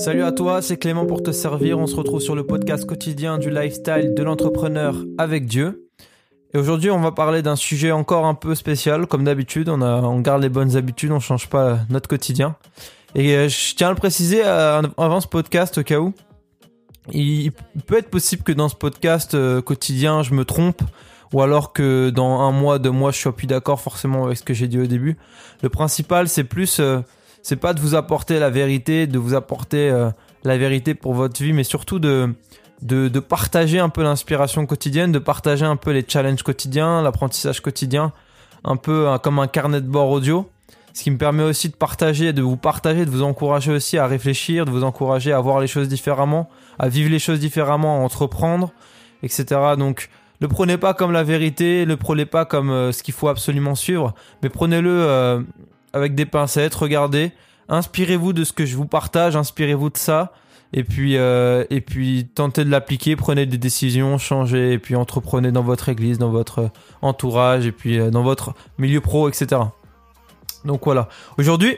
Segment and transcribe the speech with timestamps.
[0.00, 1.78] Salut à toi, c'est Clément pour te servir.
[1.78, 5.90] On se retrouve sur le podcast quotidien du lifestyle de l'entrepreneur avec Dieu.
[6.54, 9.06] Et aujourd'hui, on va parler d'un sujet encore un peu spécial.
[9.06, 12.56] Comme d'habitude, on, garde les bonnes habitudes, on change pas notre quotidien.
[13.14, 16.14] Et euh, je tiens à le préciser euh, avant ce podcast au cas où.
[17.12, 17.52] Il
[17.86, 20.80] peut être possible que dans ce podcast euh, quotidien, je me trompe
[21.34, 24.44] ou alors que dans un mois, deux mois, je sois plus d'accord forcément avec ce
[24.44, 25.18] que j'ai dit au début.
[25.62, 26.80] Le principal, c'est plus
[27.42, 30.10] c'est pas de vous apporter la vérité, de vous apporter euh,
[30.44, 32.34] la vérité pour votre vie, mais surtout de,
[32.82, 38.12] de, partager un peu l'inspiration quotidienne, de partager un peu les challenges quotidiens, l'apprentissage quotidien,
[38.64, 40.50] un peu euh, comme un carnet de bord audio.
[40.92, 44.06] Ce qui me permet aussi de partager, de vous partager, de vous encourager aussi à
[44.06, 46.48] réfléchir, de vous encourager à voir les choses différemment,
[46.80, 48.72] à vivre les choses différemment, à entreprendre,
[49.22, 49.44] etc.
[49.78, 53.28] Donc, ne prenez pas comme la vérité, ne prenez pas comme euh, ce qu'il faut
[53.28, 55.44] absolument suivre, mais prenez-le
[55.92, 57.32] avec des pincettes, regardez,
[57.68, 60.32] inspirez-vous de ce que je vous partage, inspirez-vous de ça,
[60.72, 65.52] et puis euh, et puis tentez de l'appliquer, prenez des décisions, changez, et puis entreprenez
[65.52, 66.70] dans votre église, dans votre
[67.02, 69.62] entourage, et puis euh, dans votre milieu pro, etc.
[70.64, 71.08] Donc voilà.
[71.38, 71.76] Aujourd'hui,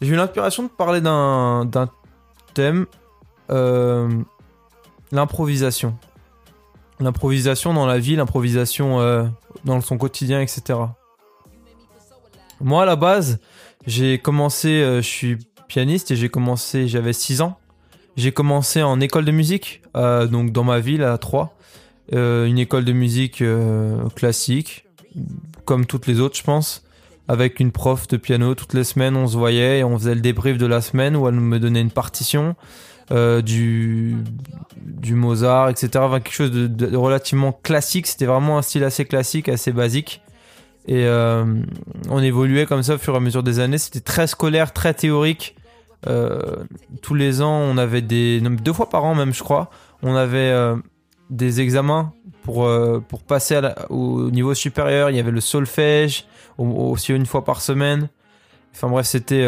[0.00, 1.88] j'ai eu l'inspiration de parler d'un d'un
[2.54, 2.86] thème,
[3.50, 4.08] euh,
[5.12, 5.96] l'improvisation.
[6.98, 9.30] L'improvisation dans la vie, l'improvisation
[9.64, 10.78] dans son quotidien, etc.
[12.60, 13.38] Moi, à la base,
[13.86, 17.58] j'ai commencé, euh, je suis pianiste et j'ai commencé, j'avais 6 ans.
[18.16, 21.52] J'ai commencé en école de musique, euh, donc dans ma ville à Troyes.
[22.12, 23.42] Euh, une école de musique
[24.14, 24.86] classique,
[25.64, 26.84] comme toutes les autres, je pense.
[27.28, 30.20] Avec une prof de piano toutes les semaines, on se voyait et on faisait le
[30.20, 32.56] débrief de la semaine où elle me donnait une partition.
[33.10, 34.16] du,
[34.76, 35.90] du Mozart, etc.
[35.96, 38.06] Enfin, quelque chose de, de relativement classique.
[38.06, 40.20] C'était vraiment un style assez classique, assez basique.
[40.86, 41.44] Et euh,
[42.08, 43.78] on évoluait comme ça au fur et à mesure des années.
[43.78, 45.56] C'était très scolaire, très théorique.
[46.06, 46.64] Euh,
[47.02, 48.40] tous les ans, on avait des.
[48.40, 49.70] deux fois par an, même, je crois.
[50.02, 50.76] On avait euh,
[51.28, 52.68] des examens pour,
[53.08, 55.10] pour passer au niveau supérieur.
[55.10, 58.08] Il y avait le solfège, aussi une fois par semaine.
[58.74, 59.46] Enfin bref, c'était.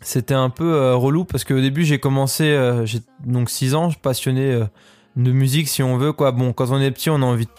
[0.00, 2.58] c'était un peu relou parce qu'au début, j'ai commencé.
[2.84, 4.58] j'ai donc 6 ans, je passionné
[5.16, 6.14] de musique, si on veut.
[6.14, 6.32] quoi.
[6.32, 7.50] Bon, quand on est petit, on a envie de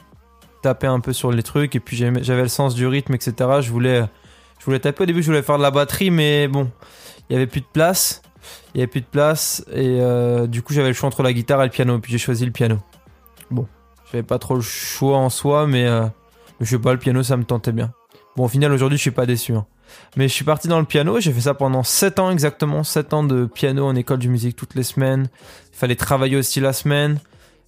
[0.61, 3.33] taper un peu sur les trucs et puis j'avais le sens du rythme, etc.
[3.61, 4.03] Je voulais,
[4.59, 6.69] je voulais taper au début, je voulais faire de la batterie, mais bon,
[7.29, 8.21] il y avait plus de place.
[8.73, 11.33] Il y avait plus de place et euh, du coup j'avais le choix entre la
[11.33, 11.99] guitare et le piano.
[11.99, 12.77] Puis j'ai choisi le piano.
[13.51, 13.67] Bon,
[14.11, 16.05] j'avais pas trop le choix en soi, mais euh,
[16.59, 17.91] je sais pas, le piano ça me tentait bien.
[18.35, 19.53] Bon, au final aujourd'hui je suis pas déçu.
[19.53, 19.65] Hein.
[20.15, 23.13] Mais je suis parti dans le piano, j'ai fait ça pendant 7 ans exactement, 7
[23.13, 25.29] ans de piano en école de musique toutes les semaines.
[25.73, 27.19] Il fallait travailler aussi la semaine,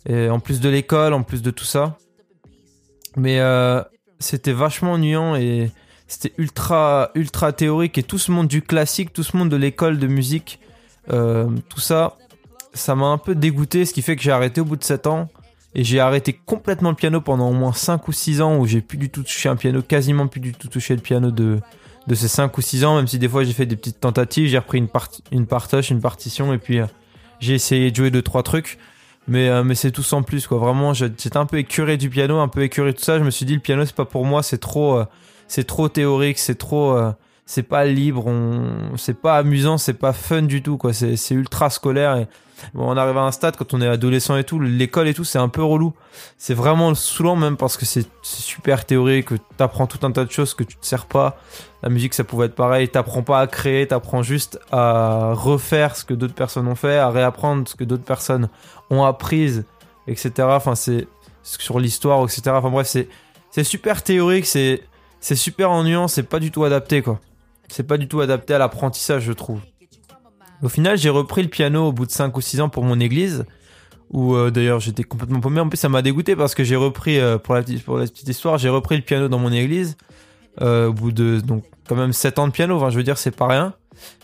[0.07, 1.97] et en plus de l'école, en plus de tout ça.
[3.15, 3.81] Mais euh,
[4.19, 5.71] c'était vachement ennuyant et
[6.07, 7.97] c'était ultra, ultra théorique.
[7.97, 10.59] Et tout ce monde du classique, tout ce monde de l'école de musique,
[11.11, 12.17] euh, tout ça,
[12.73, 13.85] ça m'a un peu dégoûté.
[13.85, 15.29] Ce qui fait que j'ai arrêté au bout de 7 ans.
[15.75, 18.81] Et j'ai arrêté complètement le piano pendant au moins 5 ou 6 ans où j'ai
[18.81, 21.59] plus du tout touché un piano, quasiment plus du tout touché le piano de,
[22.13, 24.59] ces 5 ou 6 ans, même si des fois j'ai fait des petites tentatives, j'ai
[24.59, 24.87] repris une,
[25.31, 26.85] une partage, une partition, et puis euh,
[27.39, 28.77] j'ai essayé de jouer 2-3 trucs.
[29.27, 30.57] Mais, euh, mais c'est tout sans plus, quoi.
[30.57, 33.19] Vraiment, j'étais un peu écuré du piano, un peu écuré de tout ça.
[33.19, 35.05] Je me suis dit, le piano, c'est pas pour moi, c'est trop, euh,
[35.47, 37.11] c'est trop théorique, c'est trop, euh,
[37.45, 40.93] c'est pas libre, on, c'est pas amusant, c'est pas fun du tout, quoi.
[40.93, 42.25] C'est, c'est ultra scolaire.
[42.73, 45.25] Bon, on arrive à un stade quand on est adolescent et tout, l'école et tout,
[45.25, 45.93] c'est un peu relou.
[46.37, 50.31] C'est vraiment saoulant même parce que c'est, super théorique, que t'apprends tout un tas de
[50.31, 51.37] choses que tu te sers pas.
[51.81, 52.87] La musique, ça pouvait être pareil.
[52.87, 57.09] T'apprends pas à créer, t'apprends juste à refaire ce que d'autres personnes ont fait, à
[57.09, 58.47] réapprendre ce que d'autres personnes
[58.89, 59.61] ont appris,
[60.07, 60.31] etc.
[60.39, 61.07] Enfin, c'est
[61.43, 62.41] sur l'histoire, etc.
[62.53, 63.09] Enfin bref, c'est
[63.51, 64.81] c'est super théorique, c'est
[65.19, 67.19] c'est super ennuyant, c'est pas du tout adapté quoi.
[67.73, 69.59] C'est pas du tout adapté à l'apprentissage, je trouve.
[70.61, 72.99] Au final, j'ai repris le piano au bout de 5 ou 6 ans pour mon
[72.99, 73.45] église,
[74.11, 75.59] où euh, d'ailleurs j'étais complètement paumé.
[75.59, 78.69] En plus, ça m'a dégoûté parce que j'ai repris, euh, pour, la, petite histoire, j'ai
[78.69, 79.97] repris le piano dans mon église,
[80.61, 81.41] euh, au bout de
[81.89, 83.73] quand même 7 ans de piano, enfin je veux dire, c'est pas rien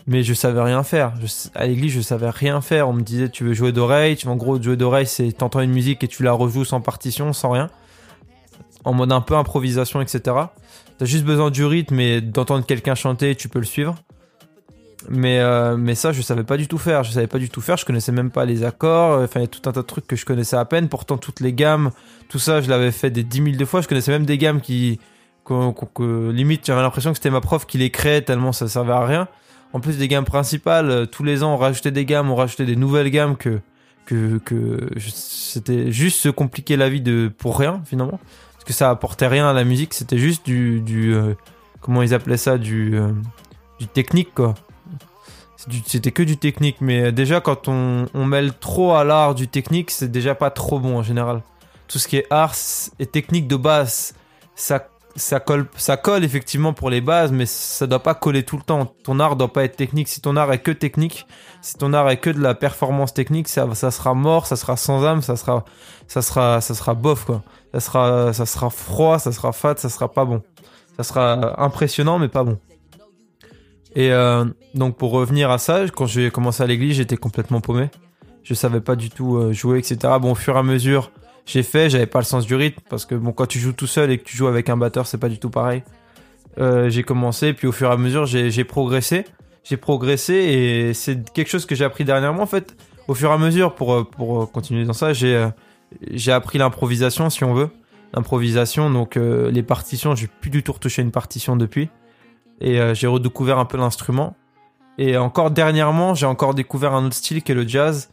[0.06, 1.12] mais je savais rien faire.
[1.54, 2.88] à l'église, je savais rien faire.
[2.88, 4.16] On me disait, tu veux jouer d'oreille?
[4.16, 7.32] Tu, en gros, jouer d'oreille, c'est t'entends une musique et tu la rejoues sans partition,
[7.32, 7.70] sans rien.
[8.84, 10.36] En mode un peu improvisation, etc.
[11.00, 13.94] T'as juste besoin du rythme et d'entendre quelqu'un chanter, tu peux le suivre.
[15.08, 17.04] Mais, euh, mais ça, je savais pas du tout faire.
[17.04, 17.78] Je savais pas du tout faire.
[17.78, 19.22] Je connaissais même pas les accords.
[19.22, 20.90] Enfin, il y a tout un tas de trucs que je connaissais à peine.
[20.90, 21.90] Pourtant, toutes les gammes,
[22.28, 23.80] tout ça, je l'avais fait des 10 000 de fois.
[23.80, 25.00] Je connaissais même des gammes qui,
[25.48, 29.26] limite, j'avais l'impression que c'était ma prof qui les créait tellement ça servait à rien
[29.72, 32.64] en plus des gammes principales, euh, tous les ans on rajoutait des gammes, on rajoutait
[32.64, 33.60] des nouvelles gammes que
[34.06, 38.18] que, que c'était juste se compliquer la vie de pour rien finalement
[38.70, 41.34] que ça apportait rien à la musique, c'était juste du du euh,
[41.80, 43.10] comment ils appelaient ça du euh,
[43.80, 44.54] du technique quoi.
[45.86, 46.76] c'était que du technique.
[46.80, 50.78] Mais déjà, quand on, on mêle trop à l'art du technique, c'est déjà pas trop
[50.78, 51.42] bon en général.
[51.88, 52.54] Tout ce qui est art
[53.00, 54.14] et technique de base,
[54.54, 58.56] ça, ça, colle, ça colle effectivement pour les bases, mais ça doit pas coller tout
[58.56, 58.94] le temps.
[59.04, 60.08] Ton art doit pas être technique.
[60.08, 61.26] Si ton art est que technique,
[61.62, 64.76] si ton art est que de la performance technique, ça, ça sera mort, ça sera
[64.76, 65.64] sans âme, ça sera,
[66.06, 67.42] ça sera, ça sera bof quoi.
[67.72, 70.42] Ça sera, ça sera froid, ça sera fat, ça sera pas bon.
[70.96, 72.58] Ça sera impressionnant mais pas bon.
[73.96, 77.90] Et euh, donc pour revenir à ça, quand j'ai commencé à l'église, j'étais complètement paumé.
[78.42, 80.14] Je savais pas du tout euh, jouer, etc.
[80.20, 81.10] Bon, au fur et à mesure,
[81.46, 83.86] j'ai fait, j'avais pas le sens du rythme parce que bon, quand tu joues tout
[83.86, 85.82] seul et que tu joues avec un batteur, c'est pas du tout pareil.
[86.58, 89.24] Euh, j'ai commencé, puis au fur et à mesure, j'ai progressé.
[89.62, 92.76] J'ai progressé et c'est quelque chose que j'ai appris dernièrement en fait.
[93.08, 95.48] Au fur et à mesure, pour, pour continuer dans ça, j'ai
[96.10, 97.68] j'ai appris l'improvisation si on veut.
[98.14, 101.90] L'improvisation, donc les partitions, j'ai plus du tout retouché une partition depuis
[102.60, 104.36] et euh, j'ai redécouvert un peu l'instrument.
[104.98, 108.10] Et encore dernièrement, j'ai encore découvert un autre style qui est le jazz.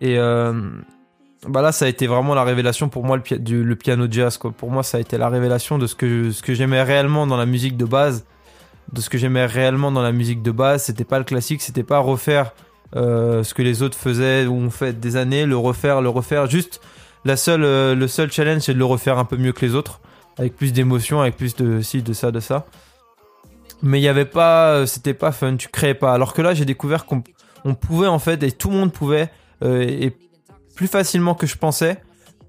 [0.00, 0.52] Et euh,
[1.48, 4.36] bah là, ça a été vraiment la révélation pour moi, le, du, le, piano jazz.
[4.36, 4.50] Quoi.
[4.50, 7.38] Pour moi, ça a été la révélation de ce que, ce que j'aimais réellement dans
[7.38, 8.26] la musique de base.
[8.92, 10.84] De ce que j'aimais réellement dans la musique de base.
[10.84, 12.52] C'était pas le classique, c'était pas refaire
[12.94, 16.46] euh, ce que les autres faisaient ou ont fait des années, le refaire, le refaire.
[16.46, 16.80] Juste,
[17.24, 19.74] la seule, euh, le seul challenge, c'est de le refaire un peu mieux que les
[19.74, 20.00] autres.
[20.36, 22.66] Avec plus d'émotion, avec plus de ci, de ça, de ça
[23.82, 26.52] mais il y avait pas euh, c'était pas fun tu créais pas alors que là
[26.52, 27.22] j'ai découvert qu'on
[27.64, 29.30] on pouvait en fait et tout le monde pouvait
[29.64, 30.12] et
[30.74, 31.98] plus facilement que je pensais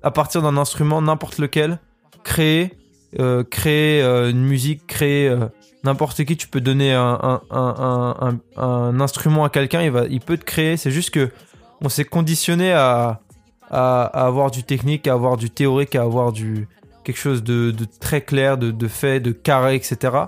[0.04, 1.80] à partir d'un instrument n'importe lequel
[2.24, 2.78] créer
[3.20, 5.36] euh, créer une musique créer
[5.84, 10.46] n'importe qui tu peux donner un, un, instrument à quelqu'un il va il peut te
[10.46, 11.30] créer c'est juste que
[11.82, 13.22] on s'est conditionné à,
[13.70, 16.68] avoir du technique à avoir du théorique à avoir du
[17.04, 20.26] quelque chose de, de très clair de, de fait de carré etc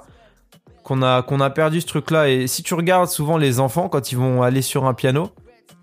[0.83, 2.29] qu'on a, qu'on a perdu ce truc-là.
[2.29, 5.31] Et si tu regardes souvent les enfants, quand ils vont aller sur un piano,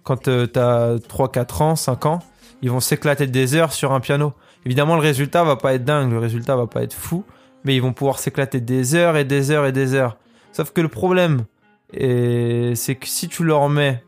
[0.03, 2.19] quand tu t'as 3, 4 ans, 5 ans,
[2.63, 4.33] ils vont s'éclater des heures sur un piano.
[4.67, 7.25] Évidemment, le résultat va pas être dingue, le résultat va pas être fou,
[7.65, 10.17] mais ils vont pouvoir s'éclater des heures et des heures et des heures.
[10.53, 11.45] Sauf que le problème,
[11.93, 14.03] c'est que si tu leur mets,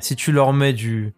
[0.00, 1.12] si tu leur mets du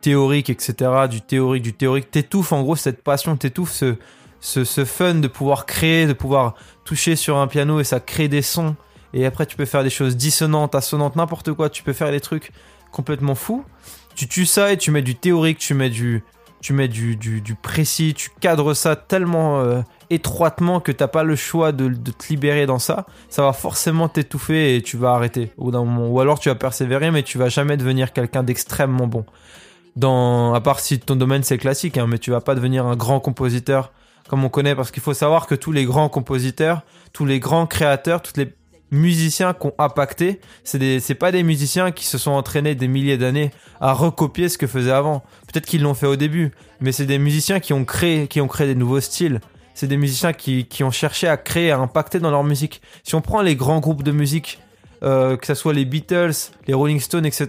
[0.00, 3.96] théorique, etc., du théorique, du théorique, t'étouffes en gros cette passion, t'étouffes ce,
[4.40, 6.54] ce, ce fun de pouvoir créer, de pouvoir
[6.84, 8.76] toucher sur un piano et ça crée des sons.
[9.12, 11.70] Et après, tu peux faire des choses dissonantes, assonantes, n'importe quoi.
[11.70, 12.50] Tu peux faire des trucs
[12.94, 13.64] complètement fous.
[14.14, 16.22] Tu tues ça et tu mets du théorique, tu mets du,
[16.60, 21.36] tu mets du, du, précis, tu cadres ça tellement euh, étroitement que t'as pas le
[21.36, 23.04] choix de, te libérer dans ça.
[23.28, 25.50] Ça va forcément t'étouffer et tu vas arrêter.
[25.58, 29.26] Ou alors tu vas persévérer, mais tu vas jamais devenir quelqu'un d'extrêmement bon.
[29.96, 32.96] Dans, à part si ton domaine c'est classique, hein, mais tu vas pas devenir un
[32.96, 33.92] grand compositeur
[34.28, 36.82] comme on connaît, parce qu'il faut savoir que tous les grands compositeurs,
[37.12, 38.46] tous les grands créateurs, tous les
[38.94, 43.18] musiciens qui ont impacté, c'est c'est pas des musiciens qui se sont entraînés des milliers
[43.18, 43.50] d'années
[43.80, 45.22] à recopier ce que faisaient avant.
[45.52, 48.48] Peut-être qu'ils l'ont fait au début, mais c'est des musiciens qui ont créé, qui ont
[48.48, 49.40] créé des nouveaux styles.
[49.74, 52.80] C'est des musiciens qui, ont cherché à créer, à impacter dans leur musique.
[53.02, 54.60] Si on prend les grands groupes de musique,
[55.02, 57.48] euh, que ce soit les Beatles, les Rolling Stones, etc.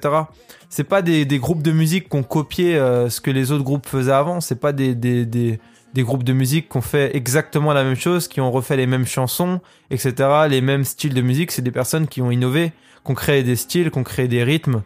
[0.69, 3.86] C'est pas des, groupes de musique qui ont copié euh, ce que les autres groupes
[3.86, 4.41] faisaient avant.
[4.41, 5.59] C'est pas des,
[5.95, 8.86] des groupes de musique qui ont fait exactement la même chose, qui ont refait les
[8.86, 10.13] mêmes chansons, etc.,
[10.50, 11.51] les mêmes styles de musique.
[11.53, 12.74] C'est des personnes qui ont innové,
[13.06, 14.81] qui ont créé des styles, qui ont créé des rythmes,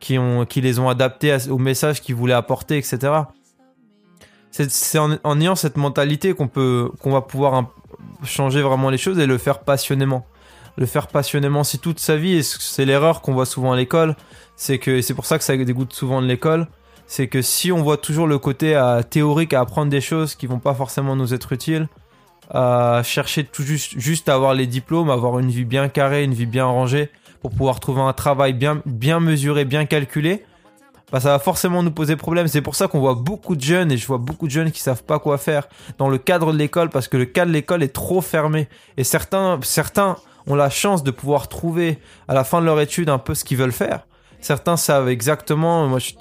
[0.00, 3.12] qui, ont, les ont adaptés au message qu'ils voulaient apporter, etc.
[4.50, 7.66] C'est en, en, ayant cette mentalité qu'on peut, qu'on va pouvoir
[8.24, 10.26] changer vraiment les choses et le faire passionnément.
[10.78, 14.16] Le faire passionnément, si toute sa vie, c'est l'erreur qu'on voit souvent à l'école,
[14.56, 16.66] c'est que c'est pour ça que ça dégoûte souvent de l'école,
[17.06, 20.46] c'est que si on voit toujours le côté euh, théorique à apprendre des choses qui
[20.46, 21.88] vont pas forcément nous être utiles,
[22.50, 26.34] à chercher tout juste, juste à avoir les diplômes, avoir une vie bien carrée, une
[26.34, 27.10] vie bien rangée,
[27.40, 30.44] pour pouvoir trouver un travail bien, bien mesuré, bien calculé,
[31.12, 32.48] bah ça va forcément nous poser problème.
[32.48, 34.80] C'est pour ça qu'on voit beaucoup de jeunes, et je vois beaucoup de jeunes qui
[34.80, 37.82] savent pas quoi faire dans le cadre de l'école, parce que le cadre de l'école
[37.82, 38.68] est trop fermé.
[38.96, 41.98] Et certains, certains ont la chance de pouvoir trouver
[42.28, 44.06] à la fin de leur étude un peu ce qu'ils veulent faire.
[44.46, 46.12] Certains savent exactement, moi je,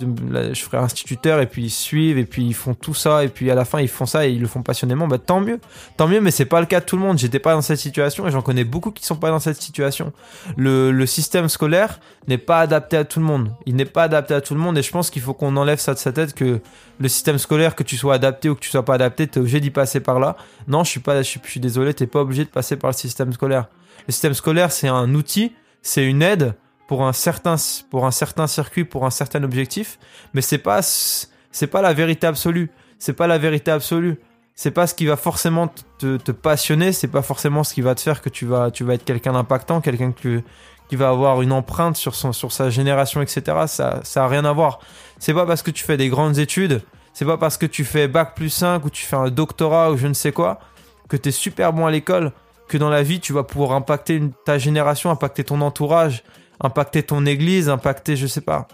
[0.52, 3.52] je, ferai instituteur et puis ils suivent et puis ils font tout ça et puis
[3.52, 5.60] à la fin ils font ça et ils le font passionnément, bah tant mieux,
[5.96, 7.78] tant mieux mais c'est pas le cas de tout le monde, j'étais pas dans cette
[7.78, 10.12] situation et j'en connais beaucoup qui sont pas dans cette situation.
[10.58, 14.42] Le, système scolaire n'est pas adapté à tout le monde, il n'est pas adapté à
[14.42, 16.62] tout le monde et je pense qu'il faut qu'on enlève ça de sa tête que
[16.98, 19.60] le système scolaire, que tu sois adapté ou que tu sois pas adapté, t'es obligé
[19.60, 20.36] d'y passer par là.
[20.68, 22.96] Non, je suis pas, je je suis désolé, t'es pas obligé de passer par le
[22.96, 23.68] système scolaire.
[24.08, 25.54] Le système scolaire c'est un outil,
[25.84, 26.56] c'est une aide
[26.88, 27.56] pour un certain
[27.90, 30.00] pour un certain circuit pour un certain objectif
[30.34, 34.18] mais c'est pas c'est pas la vérité absolue c'est pas la vérité absolue
[34.54, 37.96] c'est pas ce qui va forcément te, te passionner c'est pas forcément ce qui va
[37.96, 40.44] te faire que tu vas tu vas être quelqu'un d'impactant quelqu'un que
[40.88, 43.64] qui va avoir une empreinte sur, son, sur sa génération, etc.
[43.68, 44.80] Ça, ça a rien à voir.
[45.20, 46.82] C'est pas parce que tu fais des grandes études,
[47.14, 49.98] c'est pas parce que tu fais bac plus 5 ou tu fais un doctorat ou
[49.98, 50.60] je ne sais quoi,
[51.08, 52.32] que tu es super bon à l'école,
[52.68, 56.24] que dans la vie tu vas pouvoir impacter ta génération, impacter ton entourage,
[56.62, 58.68] impacter ton église, impacter, je sais pas.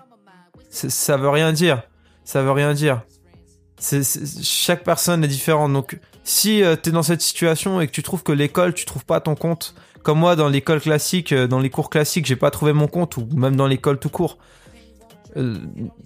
[0.69, 1.83] Ça veut rien dire.
[2.23, 3.01] Ça veut rien dire.
[4.43, 5.73] chaque personne est différente.
[5.73, 8.85] Donc, si euh, tu es dans cette situation et que tu trouves que l'école, tu
[8.85, 12.35] trouves pas ton compte, comme moi dans l'école classique, euh, dans les cours classiques, j'ai
[12.35, 14.37] pas trouvé mon compte, ou même dans l'école tout court,
[15.37, 15.57] euh,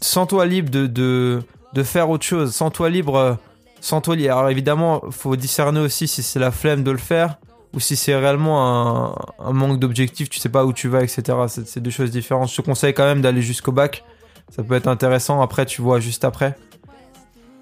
[0.01, 1.41] sens-toi libre de, de,
[1.73, 2.53] de, faire autre chose.
[2.53, 3.37] Sens-toi libre.
[3.81, 4.37] Sens-toi libre.
[4.37, 7.37] Alors évidemment, faut discerner aussi si c'est la flemme de le faire
[7.75, 11.23] ou si c'est réellement un, manque d'objectif, tu sais pas où tu vas, etc.
[11.47, 12.49] C'est deux choses différentes.
[12.49, 14.05] Je te conseille quand même d'aller jusqu'au bac.
[14.49, 15.41] Ça peut être intéressant.
[15.41, 16.55] Après, tu vois juste après.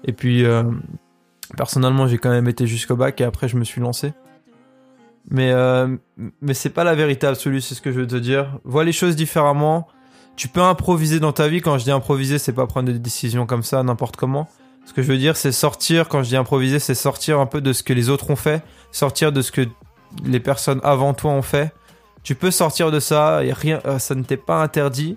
[0.04, 0.62] Et puis, euh,
[1.56, 4.12] personnellement, j'ai quand même été jusqu'au bac et après, je me suis lancé.
[5.30, 5.96] Mais, euh,
[6.40, 8.60] mais c'est pas la véritable solution, c'est ce que je veux te dire.
[8.64, 9.88] Vois les choses différemment.
[10.36, 11.60] Tu peux improviser dans ta vie.
[11.60, 14.48] Quand je dis improviser, c'est pas prendre des décisions comme ça, n'importe comment.
[14.84, 16.08] Ce que je veux dire, c'est sortir.
[16.08, 18.62] Quand je dis improviser, c'est sortir un peu de ce que les autres ont fait,
[18.92, 19.66] sortir de ce que
[20.24, 21.72] les personnes avant toi ont fait.
[22.22, 25.16] Tu peux sortir de ça et rien, euh, ça ne t'est pas interdit.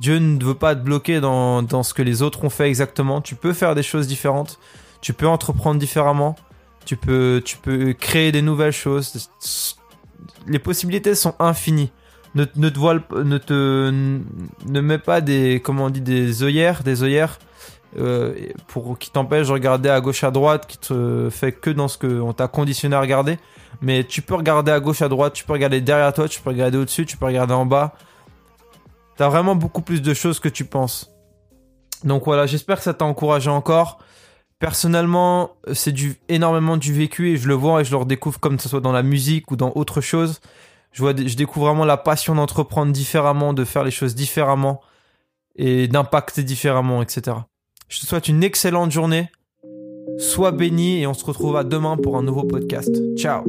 [0.00, 3.20] Dieu ne veut pas te bloquer dans, dans ce que les autres ont fait exactement.
[3.20, 4.58] Tu peux faire des choses différentes.
[5.00, 6.36] Tu peux entreprendre différemment.
[6.84, 9.28] Tu peux, tu peux créer des nouvelles choses.
[10.46, 11.90] Les possibilités sont infinies.
[12.34, 16.82] Ne, ne te voile, ne te, ne mets pas des, comment on dit, des œillères,
[16.82, 17.38] des œillères
[17.96, 18.34] euh,
[18.66, 21.96] pour qui t'empêche de regarder à gauche à droite, qui te fait que dans ce
[21.96, 23.38] que on t'a conditionné à regarder.
[23.80, 26.50] Mais tu peux regarder à gauche à droite, tu peux regarder derrière toi, tu peux
[26.50, 27.94] regarder au-dessus, tu peux regarder en bas.
[29.16, 31.10] T'as vraiment beaucoup plus de choses que tu penses.
[32.04, 33.98] Donc voilà, j'espère que ça t'a encouragé encore.
[34.58, 35.94] Personnellement, c'est
[36.28, 38.92] énormément du vécu et je le vois et je le redécouvre comme ce soit dans
[38.92, 40.40] la musique ou dans autre chose.
[40.92, 44.80] Je vois, je découvre vraiment la passion d'entreprendre différemment, de faire les choses différemment
[45.56, 47.36] et d'impacter différemment, etc.
[47.88, 49.30] Je te souhaite une excellente journée.
[50.18, 52.90] Sois béni et on se retrouve à demain pour un nouveau podcast.
[53.16, 53.44] Ciao.